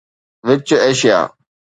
[0.47, 1.19] which Asia